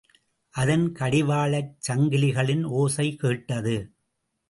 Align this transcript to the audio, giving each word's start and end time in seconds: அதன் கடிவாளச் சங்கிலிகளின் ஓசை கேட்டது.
அதன் 0.55 0.85
கடிவாளச் 0.91 1.71
சங்கிலிகளின் 1.87 2.63
ஓசை 2.63 3.15
கேட்டது. 3.15 3.77